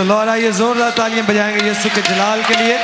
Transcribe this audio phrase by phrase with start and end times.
[0.00, 2.78] اللہ آئیے زوردار تعلیم بجائیں گے یسو کے جلال کے لیے۔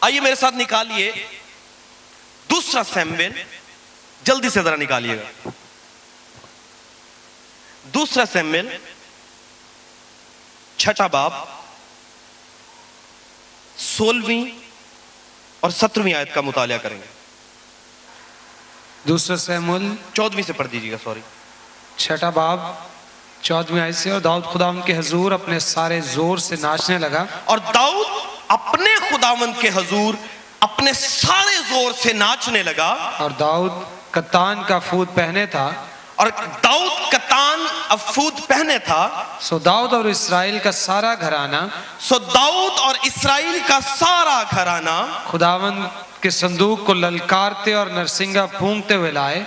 [0.00, 1.12] آئیے میرے ساتھ نکالیے
[2.50, 3.42] دوسرا سیمویل
[4.22, 5.48] جلدی سے ذرا نکالیے گا۔
[7.94, 8.68] دوسرا سیمویل
[10.76, 11.32] چھٹا باب۔
[13.76, 14.44] سولہویں
[15.60, 17.19] اور سترویں آیت کا مطالعہ کریں گے۔
[19.04, 21.20] دوسرا سیمول چودویں سے پڑھ دیجیے گا سوری۔
[21.96, 22.60] چھٹا باب۔
[23.42, 27.24] چودویں آیت سے اور داؤد خدا ان کے حضور اپنے سارے زور سے ناچنے لگا۔
[27.44, 28.06] اور داؤد
[28.48, 30.14] اپنے خداوند کے حضور
[30.60, 33.70] اپنے سارے زور سے ناچنے لگا۔ اور داؤد
[34.10, 35.70] کتان کا فود پہنے تھا۔
[36.16, 36.26] اور
[36.64, 41.56] داؤد کتان افود پہنے تھا۔ سو داؤد اور اسرائیل کا سارا گھرانہ۔
[42.00, 45.84] سو داؤد اور اسرائیل کا سارا گھرانہ۔ خداوند
[46.20, 49.44] کے صندوق کو للکارتے اور نرسنگا پھونکتے ہوئے لائے۔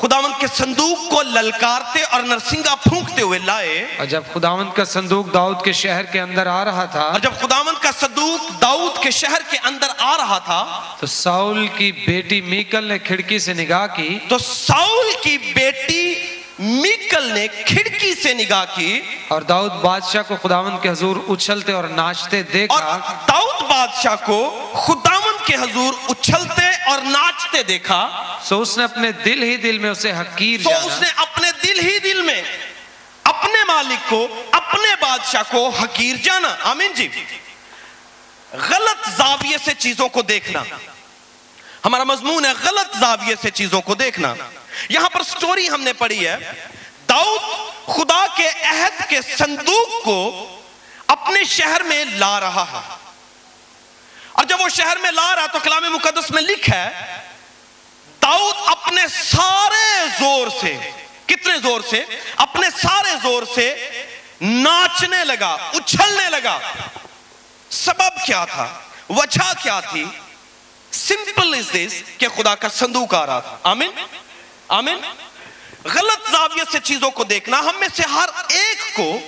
[0.00, 5.34] خداوند کے صندوق کو للکارتے اور نرسنگا پھونکتے ہوئے لائے۔ اور جب خداوند کا صندوق
[5.34, 9.10] داؤد کے شہر کے اندر آ رہا تھا اور جب خداوند کا صندوق داؤد کے
[9.10, 13.86] شہر کے اندر آ رہا تھا تو ساؤل کی بیٹی میکل نے کھڑکی سے نگاہ
[13.96, 16.14] کی۔ تو ساؤل کی بیٹی
[16.58, 21.84] میکل نے کھڑکی سے نگاہ کی۔ اور داؤد بادشاہ کو خداوند کے حضور اچھلتے اور
[21.84, 25.19] ناچتے اور دیکھا داؤد بادشاہ کو خداوند
[25.50, 30.12] کے حضور اچھلتے اور ناچتے دیکھا سو اس نے اپنے دل ہی دل میں اسے
[30.12, 32.42] حقیر تو اس نے اپنے دل ہی دل میں
[33.24, 37.08] اپنے مالک کو اپنے بادشاہ کو حقیر جانا۔ آمین جی۔
[38.52, 40.62] غلط زاویے سے چیزوں کو دیکھنا۔
[41.84, 44.34] ہمارا مضمون ہے غلط زاویے سے چیزوں کو دیکھنا۔
[44.88, 46.36] یہاں پر سٹوری ہم نے پڑھی ہے۔
[47.08, 47.40] داؤد
[47.86, 50.46] خدا کے عہد کے صندوق کو
[51.06, 52.99] اپنے شہر میں لا رہا ہے۔
[54.40, 57.16] اور جب وہ شہر میں لا رہا تو کلام مقدس میں لکھا ہے،
[58.22, 60.90] داؤد اپنے سارے زور سے،
[61.26, 62.04] کتنے زور سے؟
[62.36, 63.90] اپنے سارے زور سے
[64.40, 66.58] ناچنے لگا، اچھلنے لگا۔
[67.70, 70.04] سبب کیا تھا؟ وجہ کیا تھی؟
[70.92, 73.90] سمپل از دس کہ خدا کا صندوق آ رہا تھا۔ آمین؟
[74.68, 74.98] آمین؟
[75.84, 79.18] غلط زاویے سے چیزوں کو دیکھنا، ہم میں سے ہر ایک کو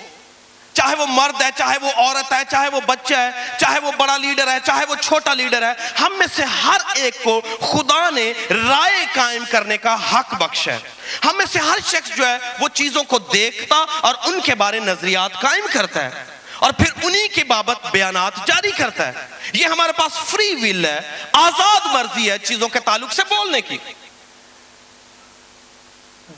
[0.72, 4.16] چاہے وہ مرد ہے، چاہے وہ عورت ہے، چاہے وہ بچہ ہے، چاہے وہ بڑا
[4.16, 8.32] لیڈر ہے، چاہے وہ چھوٹا لیڈر ہے، ہم میں سے ہر ایک کو خدا نے
[8.50, 10.78] رائے قائم کرنے کا حق بخش ہے۔
[11.24, 14.80] ہم میں سے ہر شخص جو ہے، وہ چیزوں کو دیکھتا اور ان کے بارے
[14.80, 16.24] نظریات قائم کرتا ہے۔
[16.58, 19.12] اور پھر انہی کے بابت بیانات جاری کرتا ہے۔
[19.52, 21.00] یہ ہمارے پاس فری ویل ہے،
[21.32, 23.78] آزاد مرضی ہے چیزوں کے تعلق سے بولنے کی۔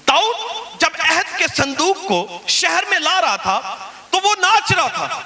[0.08, 0.36] داؤد
[0.80, 3.76] جب عہد کے صندوق کو شہر میں لا رہا تھا
[4.14, 5.20] تو وہ ناچ رہا تھا۔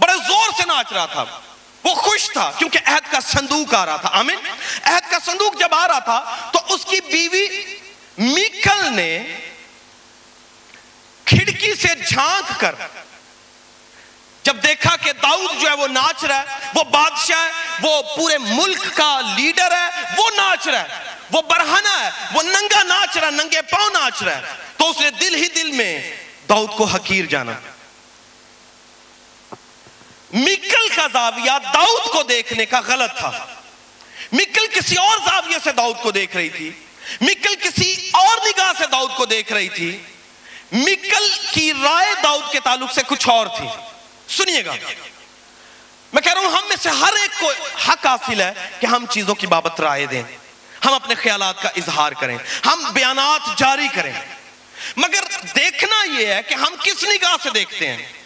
[0.00, 1.24] بڑے زور سے ناچ رہا تھا۔
[1.84, 4.38] وہ خوش تھا کیونکہ عہد کا صندوق آ رہا تھا۔ آمین۔
[4.82, 7.76] عہد کا صندوق جب آ رہا تھا تو اس کی بیوی
[8.18, 9.36] میکل نے
[11.24, 12.74] کھڑکی سے جھانک کر
[14.42, 18.38] جب دیکھا کہ داؤد جو ہے وہ ناچ رہا ہے، وہ بادشاہ ہے، وہ پورے
[18.38, 23.26] ملک کا لیڈر ہے، وہ ناچ رہا ہے۔ وہ برہنہ ہے، وہ ننگا ناچ رہا
[23.26, 24.42] ہے، ننگے پاؤں ناچ رہا ہے۔
[24.76, 26.16] تو اس نے دل ہی دل میں
[26.48, 27.52] داؤد کو حقیر جانا۔
[30.32, 33.46] مکل کا زاویہ داؤد کو دیکھنے کا غلط تھا۔
[34.32, 36.70] مکل کسی اور زاویے سے داؤد کو دیکھ رہی تھی۔
[37.20, 39.98] مکل کسی اور نگاہ سے داؤد کو دیکھ رہی تھی۔
[40.72, 43.68] مکل کی رائے داؤد کے تعلق سے کچھ اور تھی۔
[44.28, 44.74] سنیے گا۔
[46.12, 47.52] میں کہہ رہا ہوں ہم میں سے ہر ایک کو
[47.88, 50.22] حق حاصل ہے کہ ہم چیزوں کی بابت رائے دیں۔
[50.84, 54.12] ہم اپنے خیالات کا اظہار کریں۔ ہم بیانات جاری کریں۔
[54.96, 55.24] مگر
[55.56, 58.17] دیکھنا یہ ہے کہ ہم کس نگاہ سے دیکھتے ہیں۔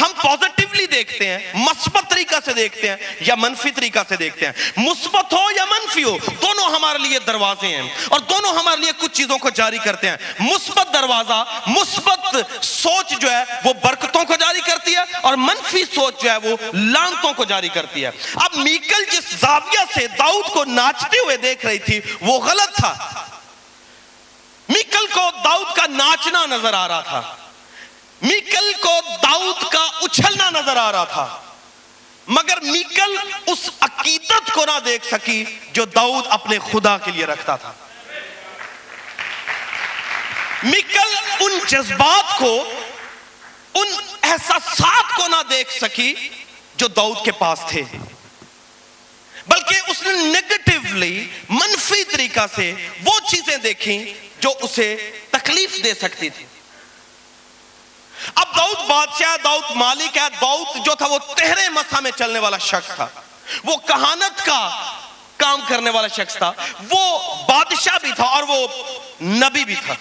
[0.00, 4.52] ہم پوزیٹیولی دیکھتے ہیں، مثبت طریقہ سے دیکھتے ہیں یا منفی طریقہ سے دیکھتے ہیں۔
[4.76, 9.12] مثبت ہو یا منفی ہو، دونوں ہمارے لیے دروازے ہیں اور دونوں ہمارے لیے کچھ
[9.12, 14.60] چیزوں کو جاری کرتے ہیں۔ مثبت دروازہ، مثبت سوچ جو ہے، وہ برکتوں کو جاری
[14.60, 19.04] کرتی ہے اور منفی سوچ جو ہے، وہ لانتوں کو جاری کرتی ہے۔ اب میکل
[19.12, 23.24] جس زاویہ سے داؤد کو ناچتے ہوئے دیکھ رہی تھی، وہ غلط تھا۔
[24.68, 27.36] میکل کو داؤد کا ناچنا نظر آ رہا تھا۔
[28.22, 31.42] میکل کو داؤد کا اچھلنا نظر آ رہا تھا۔
[32.26, 37.56] مگر میکل اس عقیدت کو نہ دیکھ سکی جو داؤد اپنے خدا کے لیے رکھتا
[37.56, 37.72] تھا۔
[40.62, 42.72] میکل ان جذبات کو،
[43.74, 43.86] ان
[44.22, 46.14] احساسات کو نہ دیکھ سکی
[46.76, 47.82] جو داؤد کے پاس تھے۔
[49.46, 52.72] بلکہ اس نے نیگٹیولی منفی طریقہ سے
[53.04, 54.04] وہ چیزیں دیکھیں
[54.40, 56.46] جو اسے تکلیف دے سکتی تھی۔
[58.34, 62.58] اب داؤد بادشاہ، داؤد مالک ہے، داؤد جو تھا وہ تہرے مسا میں چلنے والا
[62.58, 63.06] شخص تھا۔
[63.64, 64.92] وہ کہانت کا
[65.36, 66.52] کام کرنے والا شخص تھا۔
[66.90, 68.66] وہ بادشاہ بھی تھا اور وہ
[69.22, 69.94] نبی بھی تھا۔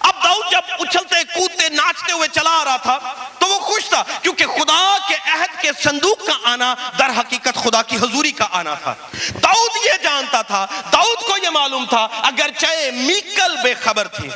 [0.00, 2.98] اب داؤد جب اچھلتے، کودتے، ناچتے ہوئے چلا آ رہا تھا
[3.38, 7.82] تو وہ خوش تھا، کیونکہ خدا کے عہد کے صندوق کا آنا در حقیقت خدا
[7.82, 8.94] کی حضوری کا آنا تھا۔
[9.42, 12.50] داؤد یہ جانتا تھا، داؤد کو یہ معلوم تھا اگر
[12.94, 14.28] میکل بے خبر تھی۔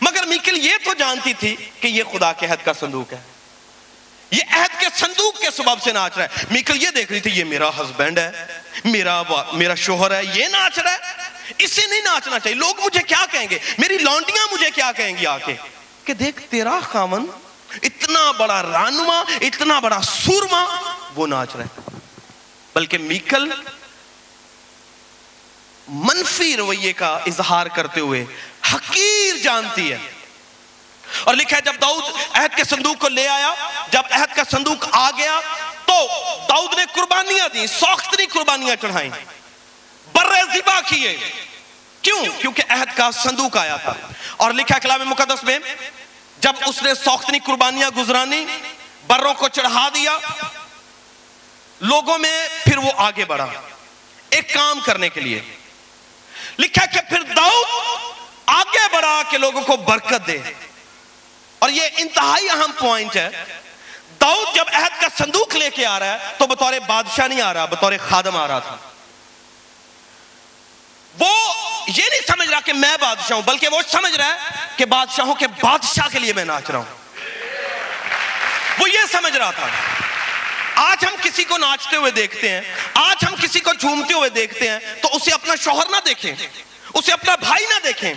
[0.00, 3.20] مگر میکل یہ تو جانتی تھی کہ یہ خدا کے عہد کا صندوق ہے۔
[4.30, 7.30] یہ عہد کے صندوق کے سبب سے ناچ رہا ہے۔ میکل یہ دیکھ رہی تھی،
[7.30, 8.46] یہ میرا ہسبینڈ ہے،
[8.84, 9.22] میرا
[9.52, 10.98] میرا شوہر ہے، یہ ناچ رہا ہے۔
[11.58, 15.26] اسے نہیں ناچنا چاہیے۔ لوگ مجھے کیا کہیں گے؟ میری لونڈیاں مجھے کیا کہیں گی
[15.26, 15.54] آکے؟
[16.04, 17.26] کہ دیکھ، تیرا خامن
[17.82, 21.80] اتنا بڑا رانما، اتنا بڑا سورما، وہ ناچ رہا ہے۔
[22.74, 23.50] بلکہ میکل
[25.88, 28.24] منفی رویے کا اظہار کرتے ہوئے
[28.74, 29.98] حقیر جانتی ہے۔
[31.24, 33.54] اور لکھا ہے، جب داؤد عہد کے صندوق کو لے آیا،
[33.90, 35.40] جب عہد کا صندوق آ گیا،
[35.86, 36.06] تو
[36.48, 39.10] داؤد نے قربانیاں دی سوختری قربانیاں چڑھائیں۔
[40.12, 41.18] برے زبا کیے۔
[42.02, 43.94] کیوں؟ کیونکہ عہد کا صندوق آیا تھا۔
[44.36, 45.58] اور لکھا ہے، کلام مقدس میں،
[46.38, 48.46] جب اس نے سوختنی قربانیاں گزرانی،
[49.06, 50.18] بروں کو چڑھا دیا،
[51.80, 53.46] لوگوں میں پھر وہ آگے بڑھا۔
[54.30, 55.42] ایک کام کرنے کے لیے۔
[56.58, 60.38] لکھا کہ پھر داؤد آگے بڑھا کہ لوگوں کو برکت دے۔
[61.58, 63.28] اور یہ انتہائی اہم پوائنٹ ہے۔
[64.20, 67.54] داؤد جب عہد کا صندوق لے کے آ رہا ہے تو بطور بادشاہ نہیں آ
[67.54, 68.76] رہا، بطور خادم آ رہا تھا۔
[71.18, 71.52] وہ
[71.88, 74.38] یہ نہیں سمجھ رہا کہ میں بادشاہ ہوں، بلکہ وہ سمجھ رہا ہے
[74.76, 76.94] کہ بادشاہوں کے بادشاہ کے لیے میں ناچ رہا ہوں۔
[78.78, 79.66] وہ یہ سمجھ رہا تھا۔
[80.74, 82.60] آج ہم کسی کو ناچتے ہوئے دیکھتے ہیں،
[82.94, 86.34] آج ہم کسی کو جھومتے ہوئے دیکھتے ہیں، تو اسے اپنا شوہر نہ دیکھیں۔
[86.94, 88.14] اسے اپنا بھائی نہ دیکھیں،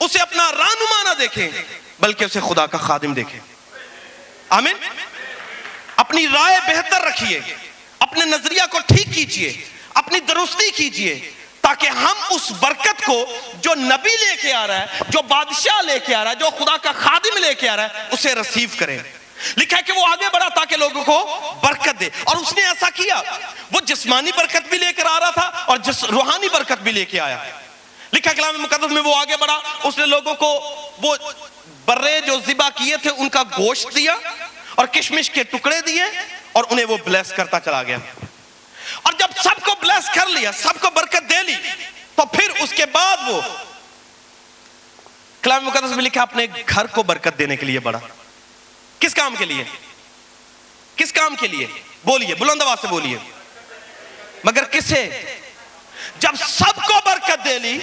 [0.00, 1.48] اسے اپنا رانما نہ دیکھیں،
[2.00, 3.40] بلکہ اسے خدا کا خادم دیکھیں۔
[4.48, 4.76] آمین؟
[5.96, 7.40] اپنی رائے بہتر رکھیے،
[7.98, 9.64] اپنے نظریہ کو ٹھیک کیجیے
[9.94, 14.86] اپنی درستی کیجیے تاکہ ہم اس برکت کو جو نبی لے کے آ رہا ہے،
[15.08, 17.84] جو بادشاہ لے کے آ رہا ہے، جو خدا کا خادم لے کے آ رہا
[17.84, 18.98] ہے، اسے رسیو کریں۔
[19.56, 22.90] لکھا ہے کہ وہ آگے بڑھا تاکہ لوگوں کو برکت دے۔ اور اس نے ایسا
[22.90, 23.22] کیا،
[23.72, 27.04] وہ جسمانی برکت بھی لے کر آ رہا تھا اور جس روحانی برکت بھی لے
[27.04, 27.38] کے آیا۔
[28.12, 30.48] لکھا کلام مقدس میں وہ آگے بڑھا، اس نے لوگوں کو
[31.02, 31.16] وہ
[31.84, 34.16] برے جو ذبح کیے تھے، ان کا گوشت دیا
[34.74, 36.02] اور کشمش کے ٹکڑے دیے
[36.52, 37.96] اور انہیں وہ بلیس کرتا چلا گیا۔
[39.02, 41.54] اور جب سب کو بلیس کر لیا، سب کو برکت دے لی،
[42.14, 43.40] تو پھر اس کے بعد وہ
[45.42, 47.98] کلام مقدس میں لکھا، اپنے گھر کو برکت دینے کے لیے بڑا
[48.98, 49.64] کس کام کے لیے؟
[50.96, 51.66] کس کام کے لیے؟
[52.04, 53.18] بولیے، بلند آواز سے بولیے۔
[54.44, 55.10] مگر کسے؟
[56.20, 57.78] جب سب کو برکت دے لی،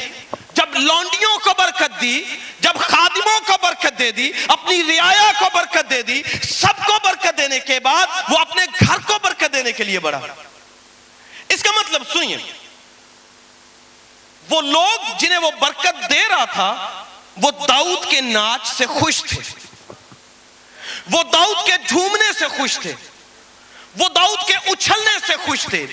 [0.54, 2.24] جب لونڈیوں کو برکت دی،
[2.60, 7.38] جب خادموں کو برکت دے دی، اپنی رعایا کو برکت دے دی، سب کو برکت
[7.38, 10.20] دینے کے بعد وہ اپنے گھر کو برکت دینے کے لیے بڑھا۔
[11.50, 12.38] اس کا مطلب سنیے،
[14.50, 17.04] وہ لوگ جنہیں وہ برکت دے رہا تھا،
[17.38, 19.42] وہ داؤد کے ناچ سے خوش تھے۔
[21.12, 22.94] وہ داؤد کے جھومنے سے خوش تھے۔
[23.98, 25.86] وہ داؤد کے اچھلنے سے خوش تھے۔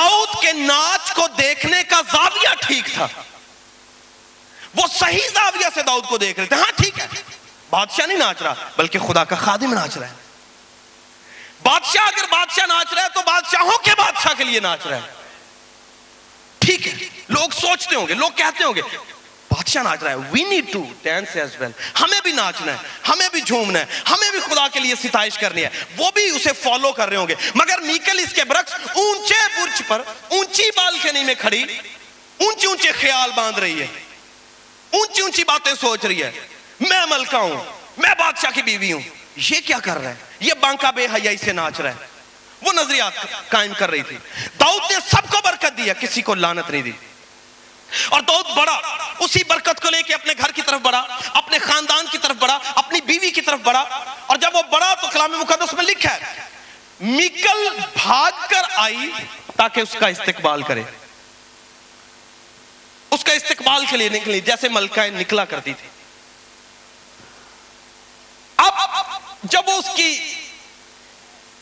[0.00, 3.08] داؤد کے ناچ کو دیکھنے کا زاویہ ٹھیک تھا۔
[4.74, 7.06] وہ صحیح زاویہ سے داؤد کو دیکھ رہے تھے۔ ہاں ٹھیک ہے۔
[7.70, 10.14] بادشاہ نہیں ناچ رہا، بلکہ خدا کا خادم ناچ رہا ہے۔
[11.62, 15.12] بادشاہ اگر بادشاہ ناچ رہا ہے تو بادشاہوں کے بادشاہ کے لیے ناچ رہا ہے۔
[16.58, 18.80] ٹھیک ہے، لوگ سوچتے ہوں گے، لوگ کہتے ہوں گے۔
[19.60, 22.76] بادشاہ ناچ رہا ہے۔ We need to dance as well ہمیں بھی ناچنا ہے،
[23.08, 26.50] ہمیں بھی جھومنا ہے، ہمیں بھی خدا کے لیے ستائش کرنی ہے۔ وہ بھی اسے
[26.62, 31.24] فالو کر رہے ہوں گے۔ مگر میکل اس کے برعکس اونچے برج پر اونچی بالکنی
[31.24, 31.62] میں کھڑی،
[32.36, 33.86] اونچے اونچے خیال باندھ رہی ہے۔
[34.90, 36.30] اونچی اونچی باتیں سوچ رہی ہے۔
[36.80, 37.64] میں ملکہ ہوں،
[37.98, 39.02] میں بادشاہ کی بیوی ہوں۔
[39.36, 42.06] یہ کیا کر رہا ہے؟ یہ بانکا بے حیائی سے ناچ رہا ہے۔
[42.62, 43.12] وہ نظریات
[43.48, 44.16] قائم کر رہی تھی۔
[44.60, 46.92] داؤد نے سب کو برکت دیا کسی کو لانت نہیں دی۔
[48.08, 48.80] اور داؤد بڑا
[49.20, 52.58] اسی برکت کو لے کے اپنے گھر کی طرف بڑھا، اپنے خاندان کی طرف بڑھا،
[52.74, 53.80] اپنی بیوی کی طرف بڑھا۔
[54.26, 56.40] اور جب وہ بڑا تو کلام مقدس میں لکھا ہے،
[57.00, 59.10] میکل بھاگ کر آئی
[59.56, 60.82] تاکہ اس کا استقبال کرے۔
[63.10, 65.88] اس کا استقبال کے لیے نکلی، جیسے ملکہ نکلا کرتی تھی۔
[68.56, 68.72] اب
[69.42, 70.34] جب وہ اس کی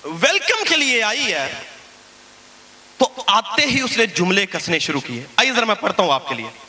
[0.05, 1.63] ویلکم کے لیے آئی ہے،
[2.99, 6.29] تو آتے ہی اس نے جملے کسنے شروع کیے۔ آئیے ذرا میں پڑھتا ہوں آپ
[6.29, 6.68] کے لیے۔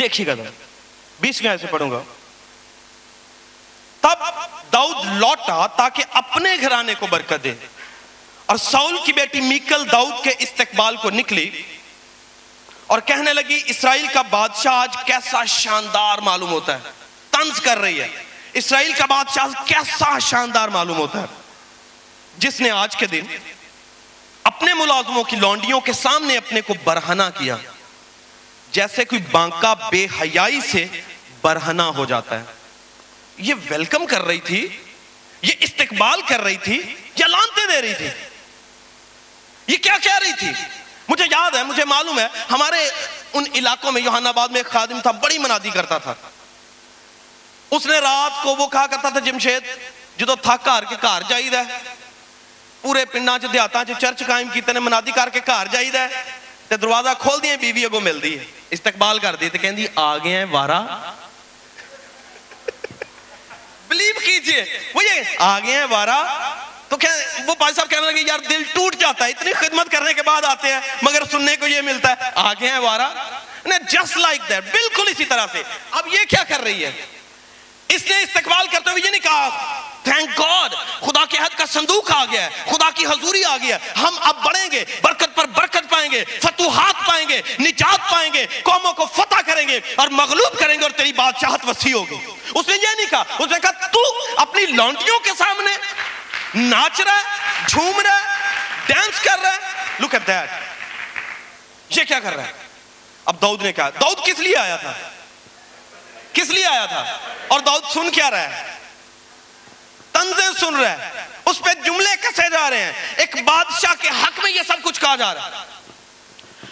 [0.00, 0.50] دیکھیے گا ذرا
[1.20, 2.02] بیس میں ایسے پڑھوں گا۔
[4.00, 4.24] تب
[4.72, 7.54] داؤد لوٹا تاکہ اپنے گھرانے کو برکت دے۔
[8.46, 11.62] اور ساؤل کی بیٹی میکل داؤد کے استقبال کو نکلی۔
[12.86, 16.90] اور کہنے لگی، اسرائیل کا بادشاہ آج کیسا شاندار معلوم ہوتا ہے۔
[17.30, 21.26] تنز کر رہی ہے۔ اسرائیل کا بادشاہ کیسا شاندار معلوم ہوتا ہے۔
[22.38, 23.22] جس نے آج کے دن
[24.44, 27.56] اپنے ملازموں کی لونڈیوں کے سامنے اپنے کو برہنا کیا۔
[28.72, 30.86] جیسے کوئی بانکا بے حیائی سے
[31.42, 32.44] برہنا ہو جاتا ہے۔
[33.36, 34.78] یہ ویلکم کر رہی تھی،
[35.42, 38.08] یہ استقبال کر رہی تھی یا لانتے دے رہی تھی۔
[39.66, 40.50] یہ کیا کہہ رہی تھی؟
[41.08, 42.90] مجھے یاد ہے، مجھے معلوم ہے، ہمارے
[43.32, 46.14] ان علاقوں میں یوحان آباد میں ایک خادم تھا، بڑی منادی کرتا تھا۔
[47.70, 49.62] اس نے رات کو وہ کہا کرتا تھا، جمشید
[50.16, 51.62] جدو تھک ہار کے گھر جائید ہے
[52.80, 56.08] پورے پنڈا چ، دیہاتاں چ، چرچ قائم کیتے نے، منادی کر کے گھر جائید ہے
[56.70, 60.36] تے دروازہ کھول دیے بیوی اگوں ملدی ہے۔ استقبال کر دی تے کہندی، آ گئے
[60.36, 60.80] ہیں، وارا۔
[63.88, 66.54] بلیو کیجیے۔ وہ یہ آ ہیں، وارا۔
[66.88, 67.08] تو کہ
[67.46, 70.42] وہ پاس صاحب کہنے لگے، یار دل ٹوٹ جاتا ہے، اتنی خدمت کرنے کے بعد
[70.44, 73.12] آتے ہیں، مگر سننے کو یہ ملتا ہے، آ ہیں، وارا۔
[73.88, 76.92] جسٹ لائک دیٹ بالکل اسی طرح سے۔ اب یہ کیا کر رہی ہے؟
[77.88, 82.10] اس نے استقبال کرتے ہوئے یہ نہیں کہا تھینک گاڈ خدا کے حد کا صندوق
[82.12, 85.46] آ گیا ہے، خدا کی حضوری آ گیا ہے۔ ہم اب بڑھیں گے، برکت پر
[85.46, 90.08] برکت پائیں گے، فتوحات پائیں گے، نجات پائیں گے، قوموں کو فتح کریں گے اور
[90.08, 92.18] مغلوب کریں گے اور تیری بادشاہت وسیع ہوگی۔
[92.54, 94.00] اس نے یہ نہیں کہا، اس نے کہا، تو
[94.36, 95.70] اپنی لونڈیوں کے سامنے
[96.54, 97.22] ناچ رہا ہے،
[97.68, 98.38] جھوم رہا ہے
[98.86, 99.58] ڈانس کر رہا ہے۔
[100.00, 100.50] لک ایٹ دیٹ
[101.98, 102.52] یہ کیا کر رہا ہے؟
[103.24, 104.92] اب داؤد نے کہا، داؤد کس لیے آیا تھا؟
[106.32, 108.69] کس لیے آیا تھا؟ اور داؤد سن کیا رہا ہے؟
[110.20, 114.40] تنزیں سن رہا ہے، اس پہ جملے کسے جا رہے ہیں، ایک بادشاہ کے حق
[114.42, 115.66] میں یہ سب کچھ کہا جا رہا ہے۔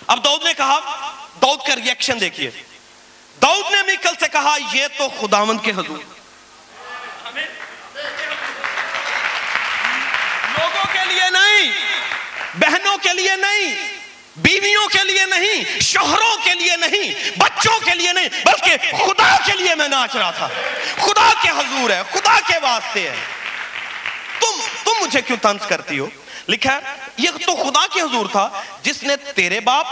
[0.06, 0.78] اب داؤد نے کہا،
[1.42, 2.50] داؤد کا ریئیکشن دیکھیے۔
[3.42, 5.98] داؤد نے میکل سے کہا، یہ تو خداوند کے حضور۔
[10.58, 11.72] لوگوں کے لیے نہیں،
[12.54, 13.98] بہنوں کے لیے نہیں،
[14.36, 19.52] بیویوں کے لیے نہیں، شوہروں کے لیے نہیں، بچوں کے لیے نہیں، بلکہ خدا کے
[19.52, 20.48] لیے میں ناچ رہا تھا۔
[20.96, 23.16] خدا کے حضور ہے، خدا کے واسطے ہے۔
[25.08, 26.08] مجھے کیوں تنس کرتی ہو؟
[26.48, 26.80] لکھا ہے،
[27.16, 29.86] یہ تو خدا کے حضور تھا جس نے تیرے باپ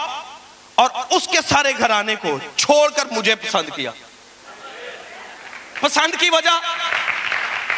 [0.75, 3.91] اور اس کے سارے گھرانے کو چھوڑ کر مجھے پسند کیا۔
[5.81, 6.61] پسند کی وجہ،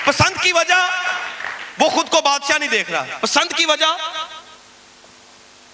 [0.05, 1.03] پسند کی وجہ،
[1.79, 3.97] وہ خود کو بادشاہ نہیں دیکھ رہا۔ پسند کی وجہ،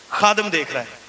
[0.08, 1.03] خادم دیکھ رہا ہے۔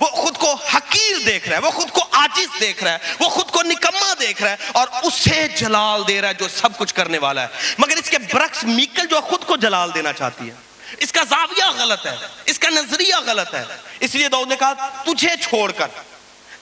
[0.00, 3.28] وہ خود کو حقیر دیکھ رہا ہے، وہ خود کو آجز دیکھ رہا ہے، وہ
[3.28, 6.94] خود کو نکمہ دیکھ رہا ہے اور اسے جلال دے رہا ہے جو سب کچھ
[6.94, 10.54] کرنے والا ہے۔ مگر اس کے برعکس میکل جو خود کو جلال دینا چاہتی ہے۔
[10.98, 13.64] اس کا زاویہ غلط ہے، اس کا نظریہ غلط ہے۔
[14.00, 14.72] اس لیے داؤد نے کہا،
[15.04, 15.88] تجھے چھوڑ کر،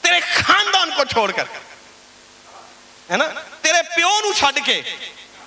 [0.01, 1.45] تیرے خاندان کو چھوڑ کر،
[3.11, 3.29] ہے نا؟
[3.61, 4.81] تیرے پیو نو چھڈ کے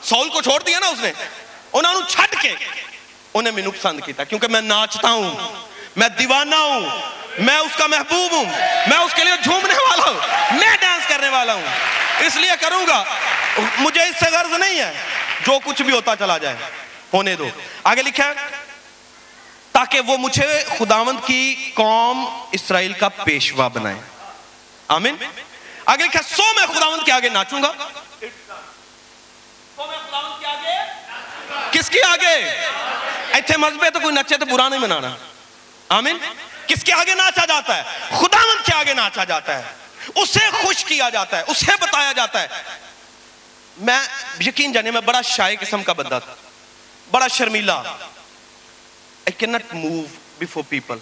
[0.03, 1.11] سول کو چھوڑ دیا نا اس نے
[1.73, 2.53] انہوں نے چھڈ کے
[3.33, 5.55] انہیں مینوں پسند کیتا۔ کیونکہ میں ناچتا ہوں،
[5.95, 6.89] میں دیوانہ ہوں
[7.37, 8.45] میں اس کا محبوب ہوں۔
[8.87, 10.19] میں اس کے لیے جھومنے والا ہوں۔
[10.57, 11.65] میں ڈانس کرنے والا ہوں۔
[12.19, 13.03] اس لیے کروں گا۔
[13.77, 14.93] مجھے اس سے غرض نہیں ہے۔
[15.45, 16.55] جو کچھ بھی ہوتا چلا جائے۔
[17.13, 17.49] ہونے دو۔
[17.83, 18.33] آگے لکھا ہے
[19.71, 24.01] تاکہ وہ مجھے خداوند کی قوم اسرائیل کا پیشوا بنائے۔
[24.87, 25.15] آمین۔
[25.85, 27.71] آگے لکھا سو میں خداوند کے آگے ناچوں گا۔
[31.71, 32.65] کس کے آگے؟
[33.31, 35.15] ایتھے مذہبے تو کوئی نچے تو برا نہیں منانا۔
[35.89, 36.17] آمین۔
[36.67, 39.63] کس کے آگے ناچا جاتا ہے؟ خداوند کے آگے ناچا جاتا ہے۔
[40.15, 42.47] اسے خوش کیا جاتا ہے، اسے بتایا جاتا ہے۔
[43.77, 43.99] میں
[44.39, 46.35] یقین جانے میں بڑا شائع قسم کا بندہ تھا۔
[47.11, 47.81] بڑا Sharmila.
[49.29, 50.03] I cannot move
[50.43, 50.97] before people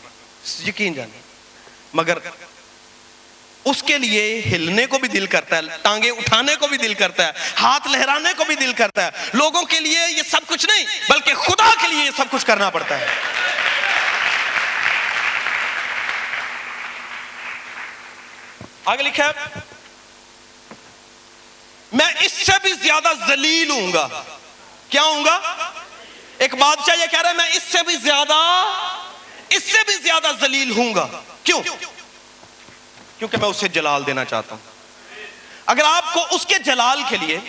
[0.67, 1.21] یقین جانے
[1.93, 2.17] مگر
[3.65, 7.25] اس کے لیے ہلنے کو بھی دل کرتا ہے، ٹانگیں اٹھانے کو بھی دل کرتا
[7.25, 7.31] ہے،
[7.61, 11.33] ہاتھ لہرانے کو بھی دل کرتا ہے۔ لوگوں کے لیے یہ سب کچھ نہیں، بلکہ
[11.33, 13.07] خدا کے لیے یہ سب کچھ کرنا پڑتا ہے۔
[18.85, 19.59] آگے لکھا ہے،
[21.91, 24.23] میں اس سے بھی زیادہ ذلیل ہوں گا۔
[24.89, 25.35] کیا ہوں گا؟
[26.37, 28.33] ایک بادشاہ یہ کہہ رہا ہے، میں اس سے بھی زیادہ،
[29.49, 31.07] اس سے بھی زیادہ ذلیل ہوں گا۔
[31.43, 31.61] کیوں؟
[33.19, 34.71] کیونکہ میں اسے جلال دینا چاہتا ہوں۔
[35.65, 37.39] اگر آپ کو اس کے جلال کے لیے،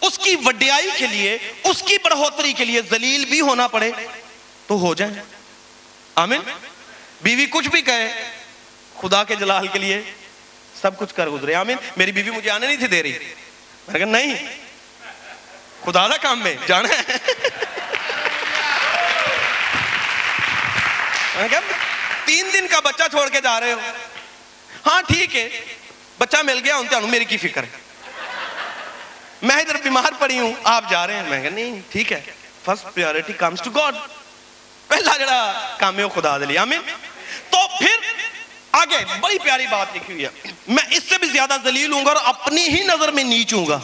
[0.00, 3.90] اس کی وڈیائی کے لیے، اس کی بڑھوتری کے لیے ذلیل بھی ہونا پڑے،
[4.66, 5.14] تو ہو جائیں۔
[6.14, 6.40] آمین؟
[7.22, 8.32] بیوی کچھ بھی کہے،
[9.00, 10.02] خدا کے جلال کے لیے
[10.82, 13.98] سب کچھ کر گزرے، آمین۔ میری بیوی مجھے آنے نہیں تھی دے رہی۔ میں نے
[13.98, 14.46] کہا، نہیں۔
[15.84, 17.16] خدا دا کام میں جانا ہے۔
[22.24, 23.80] تین دن کا بچہ چھوڑ کے جا رہے ہو۔
[24.86, 25.64] ہاں ٹھیک ہے۔
[26.18, 27.68] بچہ مل گیا ان تمہیں میری کی فکر ہے؟
[29.42, 32.20] میں ادھر بیمار پڑی ہوں، آپ جا رہے ہیں۔ میں کہا، نہیں، ٹھیک ہے۔
[32.64, 33.94] First priority comes to God
[34.86, 36.80] پہلا جڑا کام ہے، وہ خدا دے لیا آمین۔
[37.50, 38.05] تو پھر
[38.76, 42.10] آگے، بڑی پیاری بات لکھی ہوئی ہے۔ میں اس سے بھی زیادہ ذلیل ہوں گا
[42.10, 43.78] اور اپنی ہی نظر میں نیچ ہوں گا۔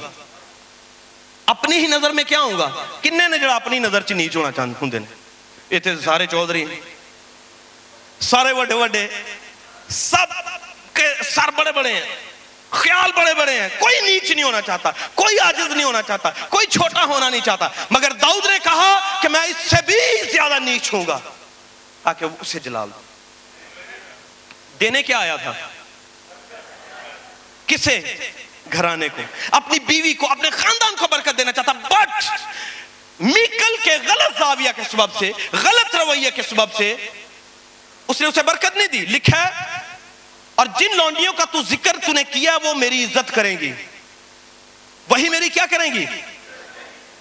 [1.47, 2.69] اپنی ہی نظر میں کیا ہوں گا؟
[3.03, 6.65] کنے نے جڑا اپنی نظر چ نیچ ہونا چاہتے ہوں نے۔ اتنے سارے چودھری،
[8.21, 9.07] سارے بڑے بڑے
[9.89, 10.33] سب
[10.93, 12.17] کے سر بڑے بڑے ہیں،
[12.71, 16.67] خیال بڑے بڑے ہیں۔ کوئی نیچ نہیں ہونا چاہتا، کوئی عاجز نہیں ہونا چاہتا، کوئی
[16.67, 20.93] چھوٹا ہونا نہیں چاہتا۔ مگر داؤد نے کہا کہ میں اس سے بھی زیادہ نیچ
[20.93, 21.19] ہوں گا،
[22.03, 23.12] تاکہ اسے جلال دوں
[24.83, 25.53] دینے کیا آیا تھا؟
[27.67, 28.01] کسے
[28.73, 34.39] گھرانے کو؟ اپنی بیوی کو، اپنے خاندان کو برکت دینا چاہتا بٹ میکل کے غلط
[34.39, 36.95] زاویہ کے سبب سے، غلط رویہ کے سبب سے
[38.09, 39.81] اس نے اسے برکت نہیں دی۔ لکھا ہے،
[40.55, 43.73] اور جن لونڈیوں کا تو ذکر تو نے کیا، وہ میری عزت کریں گی۔
[45.09, 46.05] وہی میری کیا کریں گی؟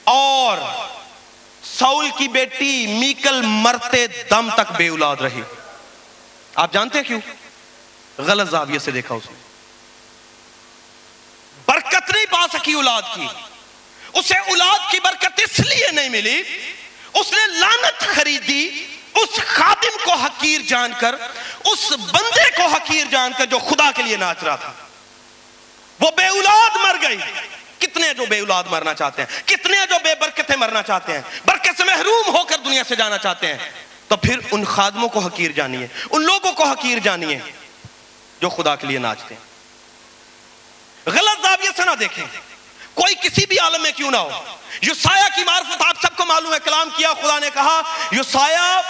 [0.04, 0.58] اور
[1.64, 5.42] سول کی بیٹی میکل مرتے دم تک بے اولاد رہی۔
[6.56, 7.20] آپ جانتے ہیں کیوں؟
[8.18, 9.38] غلط زاویہ سے دیکھا اس نے۔
[11.66, 13.28] برکت نہیں پا سکی اولاد کی۔
[14.14, 16.44] اسے اولاد کی برکت اس لیے نہیں ملی۔
[17.14, 21.16] اس نے لانت خریدی۔ اس خادم کو حقیر جان کر،
[21.66, 24.74] اس بندے کو حقیر جان کر جو خدا کے لیے ناچ رہا تھا۔
[26.00, 27.18] وہ بے اولاد مر گئی۔
[27.80, 31.78] کتنے جو بے اولاد مرنا چاہتے ہیں، کتنے جو بے برکتیں مرنا چاہتے ہیں۔ برکت
[31.78, 33.58] سے محروم ہو کر دنیا سے جانا چاہتے ہیں۔
[34.08, 37.40] تو پھر ان خادموں کو حقیر جانیے، ان لوگوں کو حقیر جانیے۔
[38.42, 39.52] جو خدا کے لیے ناچتے ہیں۔
[41.10, 42.26] غلط زاویے سے نہ دیکھیں۔
[42.94, 46.54] کوئی کسی بھی عالم میں کیوں نہ ہو۔ یوسایا کی معرفت آپ سب کو معلوم
[46.54, 47.82] ہے، کلام کیا، خدا نے کہا
[48.12, 48.82] یوسایا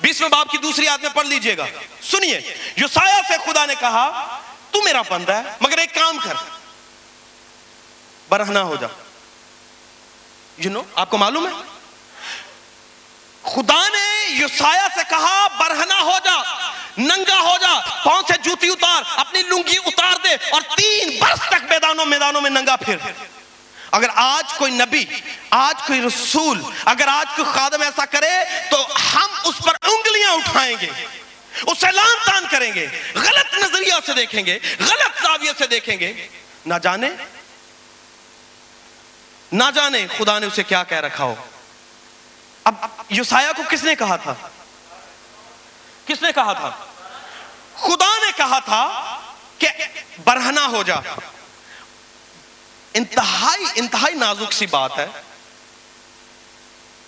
[0.00, 1.64] بیسویں باپ کی دوسری آیت میں پڑھ لیجیے گا۔
[2.02, 2.40] سنیے
[2.76, 4.38] یوسایا سے خدا نے کہا،
[4.70, 6.34] تو میرا بندہ ہے، مگر ایک کام کر۔
[8.28, 8.86] برہنا ہو جا۔
[10.58, 11.52] یو نو آپ کو معلوم ہے؟
[13.42, 19.02] خدا نے یوسایا سے کہا برہنا ہو جا۔ ننگا ہو جا، پاؤں سے جوتی اتار،
[19.16, 22.96] اپنی لنگی اتار دے اور تین برس تک میدانوں میدانوں میں ننگا پھر۔
[23.90, 25.04] اگر آج کوئی نبی،
[25.50, 28.30] آج کوئی رسول، اگر آج کوئی خادم ایسا کرے
[28.70, 30.90] تو ہم اس پر انگلیاں اٹھائیں گے
[31.66, 36.28] اسے لان تان کریں گے، غلط نظریہ سے دیکھیں گے، غلط زاویہ سے دیکھیں گے۔
[36.66, 37.08] نہ جانے
[39.52, 41.34] نہ جانے خدا نے اسے کیا کہہ رکھا ہو۔
[42.64, 42.74] اب
[43.08, 44.34] یوسایا کو کس نے کہا تھا؟
[46.06, 46.70] کس نے کہا تھا؟
[47.80, 49.20] خدا نے کہا تھا
[49.58, 49.68] کہ
[50.24, 50.94] برہنا ہو جا۔
[52.94, 55.06] انتہائی انتہائی نازک سی بات ہے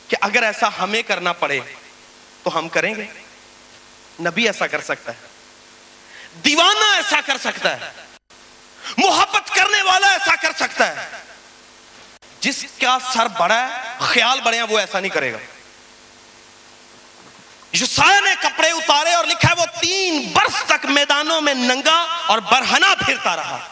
[0.09, 1.61] کہ اگر ایسا ہمیں کرنا پڑے
[2.43, 3.07] تو ہم کریں گے۔
[4.21, 5.27] نبی ایسا کر سکتا ہے۔
[6.45, 7.91] دیوانہ ایسا کر سکتا ہے۔
[8.97, 11.19] محبت کرنے والا ایسا کر سکتا ہے۔
[12.41, 15.39] جس کا سر بڑا ہے، خیال بڑے ہیں، وہ ایسا نہیں کرے گا۔
[17.73, 22.39] یوسایا نے کپڑے اتارے اور لکھا ہے وہ تین برس تک میدانوں میں ننگا اور
[22.39, 23.69] برہنا پھرتا رہا۔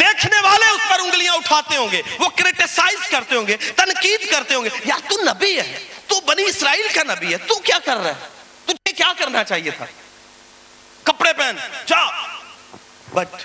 [0.00, 4.54] دیکھنے والے اس پر انگلیاں اٹھاتے ہوں گے، وہ کرٹیسائز کرتے ہوں گے، تنقید کرتے
[4.54, 7.96] ہوں گے۔ یار تو نبی ہے، تو بنی اسرائیل کا نبی ہے، تو کیا کر
[7.96, 8.28] رہا ہے؟
[8.64, 9.84] تجھے کیا کرنا چاہیے تھا؟
[11.02, 11.56] کپڑے پہن،
[11.86, 12.26] جا۔
[13.12, 13.42] بٹ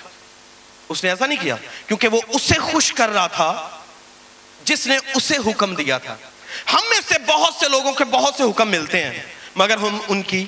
[0.88, 3.68] اس نے ایسا نہیں کیا، کیونکہ وہ اسے خوش کر رہا تھا
[4.64, 6.16] جس نے اسے حکم دیا تھا۔
[6.72, 9.22] ہم میں سے بہت سے لوگوں کے بہت سے حکم ملتے ہیں،
[9.54, 10.46] مگر ہم ان کی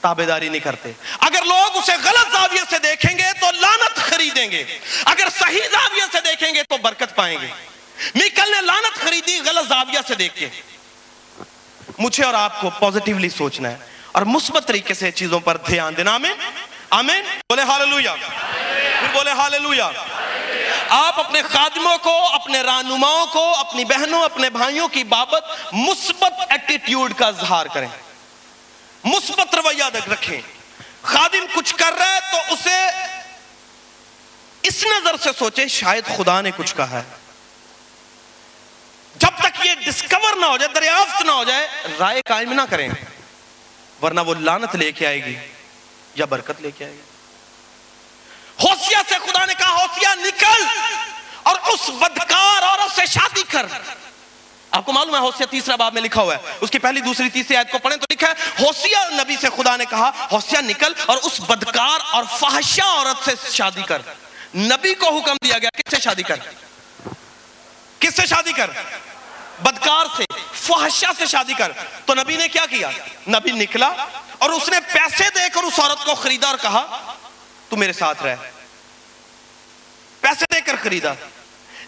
[0.00, 4.64] تابیداری نہیں کرتے۔ اگر لوگ اسے غلط زاویے سے دیکھیں گے تو لانت خریدیں گے۔
[5.04, 7.46] اگر صحیح زاویے سے دیکھیں گے تو برکت پائیں گے۔
[8.14, 10.48] میکل نے لانت خریدی، غلط زاویہ سے دیکھ کے۔
[11.98, 13.76] مجھے اور آپ کو پوزیٹیولی سوچنا ہے
[14.12, 16.32] اور مثبت طریقے سے چیزوں پر دھیان دینا۔ آمین۔
[16.90, 19.90] آمین۔ بولے ہاللویا۔ پھر بولے ہاللویا۔
[20.88, 27.14] آپ اپنے خادموں کو، اپنے رہنماؤں کو، اپنی بہنوں، اپنے بھائیوں کی بابت مثبت ایٹیٹیوڈ
[27.14, 27.88] کا اظہار کریں۔
[29.04, 30.40] مثبت رویہ رکھیں۔
[31.02, 32.86] خادم کچھ کر رہا ہے تو اسے
[34.62, 37.16] اس نظر سے سوچے شاید خدا نے کچھ کہا ہے۔
[39.16, 41.68] جب تک یہ ڈسکور نہ ہو جائے، دریافت نہ ہو جائے،
[41.98, 42.88] رائے قائم نہ کریں۔
[44.02, 45.36] ورنہ وہ لانت لے کے آئے گی
[46.14, 47.15] یا برکت لے کے آئے گی۔
[48.62, 50.64] ہوسیا سے خدا نے کہا ہوسیا نکل
[51.42, 53.66] اور اس بدکار عورت سے شادی کر۔
[54.70, 57.30] آپ کو معلوم ہے ہوسیا تیسرا باب میں لکھا ہوا ہے۔ اس کی پہلی، دوسری،
[57.30, 60.92] تیسری آیت کو پڑھیں تو لکھا ہے ہوسیا نبی سے خدا نے کہا ہوسیا نکل
[61.06, 64.02] اور اس بدکار اور فحشہ عورت سے شادی کر۔
[64.54, 66.36] نبی کو حکم دیا گیا، کس سے شادی کر؟
[67.98, 68.70] کس سے شادی کر؟
[69.62, 71.72] بدکار سے، فحشہ سے شادی کر۔
[72.04, 72.90] تو نبی نے کیا کیا؟
[73.28, 73.92] نبی نکلا
[74.38, 77.05] اور اس نے پیسے دے کر اس عورت کو خریدا اور کہا
[77.68, 78.36] تو میرے ساتھ رہ۔
[80.20, 81.12] پیسے دے کر خریدا۔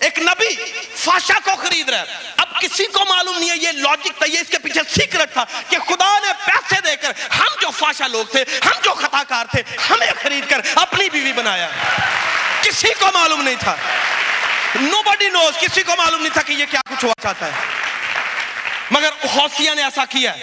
[0.01, 0.55] ایک نبی
[0.97, 4.39] فاشا کو خرید رہا ہے۔ اب کسی کو معلوم نہیں ہے، یہ لاجک تھا، یہ
[4.39, 8.25] اس کے پیچھے سیکرٹ تھا کہ خدا نے پیسے دے کر ہم جو فاشا لوگ
[8.25, 11.69] تھے، ہم جو خطا کار تھے، ہمیں خرید کر اپنی بیوی بنایا۔
[12.63, 13.77] کسی کو معلوم نہیں تھا۔
[14.81, 17.53] نو بڈی نوز کسی کو معلوم نہیں تھا کہ یہ کیا کچھ ہوا چاہتا ہے۔
[18.91, 20.35] مگر حوثیہ نے ایسا کیا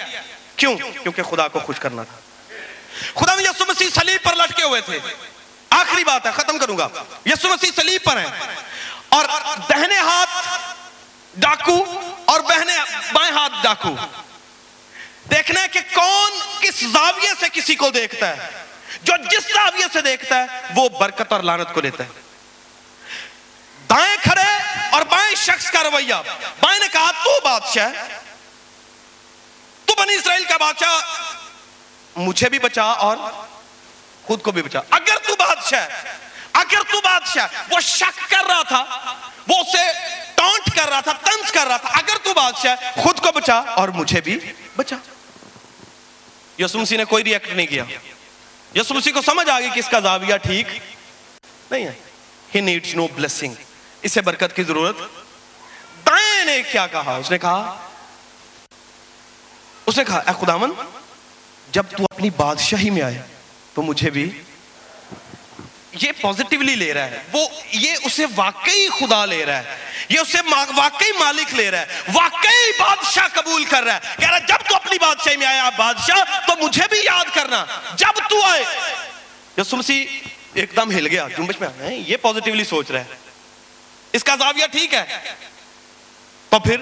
[0.55, 2.17] کیوں؟ کیونکہ خدا کو خوش کرنا تھا۔
[3.15, 4.99] خدا یسو مسیح سلیب پر لٹکے ہوئے تھے۔
[5.69, 6.87] آخری بات ہے، ختم کروں گا۔
[7.25, 8.55] یسو مسیح سلیب پر ہیں۔
[9.09, 9.25] اور
[9.69, 10.47] دہنے ہاتھ
[11.35, 12.73] ڈاکو اور بہنے
[13.13, 13.95] بائیں ہاتھ ڈاکو۔
[15.31, 18.49] دیکھنا ہے کہ کون کس زاویے سے کسی کو دیکھتا ہے۔
[19.03, 22.09] جو جس زاویے سے دیکھتا ہے، وہ برکت اور لانت کو لیتا ہے۔
[23.89, 26.13] دائیں کھڑے اور بائیں شخص کا رویہ۔
[26.59, 27.89] بائیں نے کہا، تو بادشاہ،
[29.85, 31.01] تو بنی اسرائیل کا بادشاہ
[32.15, 33.17] مجھے بھی بچا اور
[34.23, 35.87] خود کو بھی بچا۔ اگر تو بادشاہ،
[36.53, 38.85] اگر تو بادشاہ، وہ شک کر رہا تھا،
[39.47, 39.91] وہ اسے
[40.35, 43.87] ٹانٹ کر رہا تھا تنز کر رہا تھا، اگر تو بادشاہ خود کو بچا اور
[43.87, 44.39] مجھے بھی
[44.75, 44.95] بچا۔
[46.59, 47.83] یسو مسیح نے کوئی ریئیکٹ نہیں کیا۔
[48.75, 50.67] یسو مسیح کو سمجھ آگئی کہ اس کا زاویہ ٹھیک
[51.71, 51.93] نہیں ہے۔
[52.55, 53.53] ہی نیڈز نو بلیسنگ
[54.01, 54.95] اسے برکت کی ضرورت۔
[56.05, 57.87] دائیں نے کیا کہا؟ اس نے کہا،
[59.85, 60.71] اس نے کہا، اے خداون
[61.71, 63.21] جب تو اپنی بادشاہی میں آئے،
[63.73, 64.41] تو مجھے بھی
[66.01, 69.75] یہ پوزیٹیولی لے رہا ہے۔ وہ یہ اسے واقعی خدا لے رہا ہے۔
[70.09, 70.37] یہ اسے
[70.75, 74.69] واقعی مالک لے رہا ہے۔ واقعی بادشاہ قبول کر رہا ہے۔ کہہ رہا ہے، جب
[74.69, 78.63] تو اپنی بادشاہی میں آیا بادشاہ، تو مجھے بھی یاد کرنا۔ جب تو آئے۔
[79.57, 80.05] یسو مسیح
[80.53, 83.05] ایک دم ہل گیا جنبش میں آئے یہ پوزیٹیولی سوچ رہا ہے۔
[84.13, 85.05] اس کا زاویہ ٹھیک ہے۔
[86.49, 86.81] تو پھر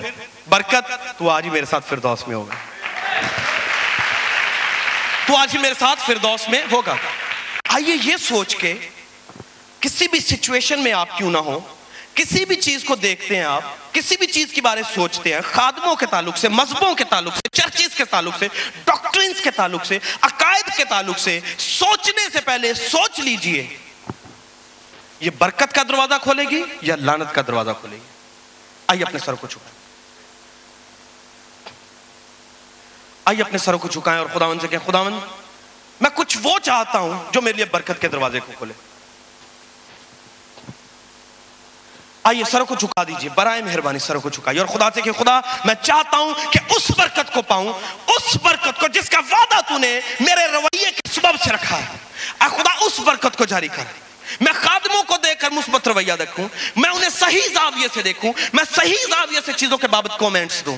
[0.49, 2.53] برکت تو آج ہی میرے ساتھ فردوس میں ہوگا۔
[5.27, 6.95] تو آج ہی میرے ساتھ فردوس میں ہوگا۔
[7.69, 8.73] آئیے یہ سوچ کے
[9.79, 11.59] کسی بھی سچویشن میں آپ کیوں نہ ہو
[12.13, 15.95] کسی بھی چیز کو دیکھتے ہیں آپ، کسی بھی چیز کے بارے سوچتے ہیں، خادموں
[15.95, 18.47] کے تعلق سے، مذہبوں کے تعلق سے چرچز کے تعلق سے
[18.85, 23.67] ڈاکٹرنز کے تعلق سے، عقائد کے تعلق سے، سوچنے سے پہلے سوچ لیجیے۔
[25.19, 28.07] یہ برکت کا دروازہ کھولے گی یا لانت کا دروازہ کھولے گی؟
[28.87, 29.82] آئیے اپنے سر کو چھکائیں
[33.25, 35.19] آئیے اپنے سر کو چھکائیں اور خداون سے کہیں خداون
[36.01, 38.73] میں کچھ وہ چاہتا ہوں جو میرے لیے برکت کے دروازے کو کھولے۔
[42.23, 45.39] آئیے سر کو چکا دیجیے، برائے مہربانی سر کو چکائیے اور خدا سے کہ خدا،
[45.65, 47.73] میں چاہتا ہوں کہ اس برکت کو پاؤں،
[48.07, 51.97] اس برکت کو جس کا وعدہ تو نے میرے رویے کے سبب سے رکھا ہے۔
[52.41, 53.83] اے خدا، اس برکت کو جاری کر۔
[54.41, 58.63] میں خادموں کو دیکھ کر مثبت رویہ دیکھوں۔ میں انہیں صحیح زاویے سے دیکھوں۔ میں
[58.75, 60.77] صحیح زاویے سے چیزوں کے بابت کومنٹس دوں۔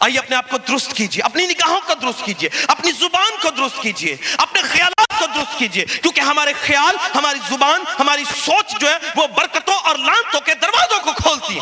[0.00, 3.82] آئیے اپنے آپ کو درست کیجیے، اپنی نگاہوں کو درست کیجیے، اپنی زبان کو درست
[3.82, 8.96] کیجیے، اپنے خیالات کو درست کیجیے، کیونکہ ہمارے خیال، ہماری زبان، ہماری سوچ جو ہے،
[9.16, 11.60] وہ برکتوں اور لانتوں کے دروازوں کو کھولتی ہے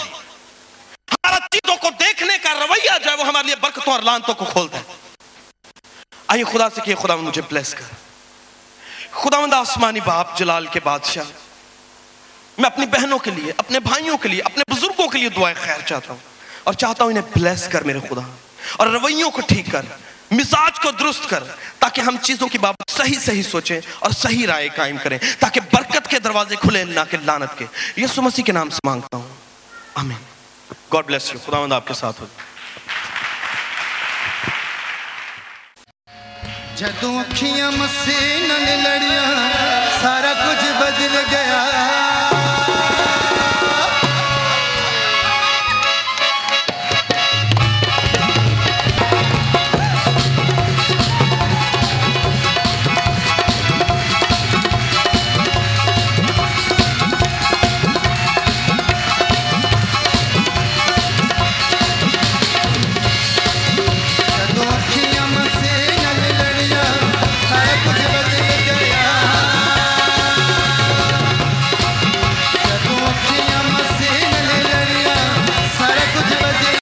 [1.11, 4.45] ہمارا چیزوں کو دیکھنے کا رویہ جو ہے، وہ ہمارے لیے برکتوں اور لانتوں کو
[4.45, 4.83] کھولتا ہے۔
[6.29, 7.95] آئیے خدا سے کہ خدا مجھے بلیس کر۔
[9.11, 11.25] خدا مند آسمانی باپ، جلال کے بادشاہ۔
[12.59, 15.81] میں اپنی بہنوں کے لیے، اپنے بھائیوں کے لیے، اپنے بزرگوں کے لیے دعائیں خیر
[15.87, 16.34] چاہتا ہوں۔
[16.65, 18.37] اور چاہتا ہوں انہیں بلیس کر میرے خدا
[18.77, 19.83] اور رویوں کو ٹھیک کر،
[20.31, 21.45] مزاج کو درست کر،
[21.79, 26.09] تاکہ ہم چیزوں کی بابت صحیح صحیح سوچیں اور صحیح رائے قائم کریں، تاکہ برکت
[26.09, 29.29] کے دروازے کھلے نہ کہ لانت کے۔ یسو مسیح کے نام سے مانگتا ہوں۔
[29.95, 30.19] آمین۔
[30.93, 32.27] گاڈ بلیس یو خدا آپ کے ساتھ ہو۔
[36.77, 41.65] جدوں اکھیاں مسیح نال لڑیاں، سارا کچھ بدل گیا۔